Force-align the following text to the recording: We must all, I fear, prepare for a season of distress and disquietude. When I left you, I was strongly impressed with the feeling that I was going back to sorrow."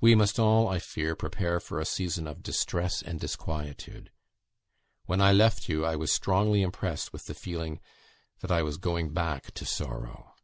We 0.00 0.16
must 0.16 0.40
all, 0.40 0.66
I 0.66 0.80
fear, 0.80 1.14
prepare 1.14 1.60
for 1.60 1.78
a 1.78 1.84
season 1.84 2.26
of 2.26 2.42
distress 2.42 3.00
and 3.00 3.20
disquietude. 3.20 4.10
When 5.06 5.20
I 5.20 5.30
left 5.30 5.68
you, 5.68 5.84
I 5.84 5.94
was 5.94 6.10
strongly 6.10 6.62
impressed 6.62 7.12
with 7.12 7.26
the 7.26 7.34
feeling 7.34 7.78
that 8.40 8.50
I 8.50 8.64
was 8.64 8.76
going 8.76 9.10
back 9.12 9.52
to 9.54 9.64
sorrow." 9.64 10.34